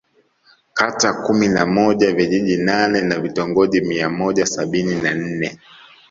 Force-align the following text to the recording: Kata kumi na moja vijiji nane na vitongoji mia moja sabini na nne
Kata 0.73 1.13
kumi 1.13 1.47
na 1.47 1.65
moja 1.65 2.11
vijiji 2.11 2.57
nane 2.57 3.01
na 3.01 3.19
vitongoji 3.19 3.81
mia 3.81 4.09
moja 4.09 4.45
sabini 4.45 4.95
na 4.95 5.13
nne 5.13 5.59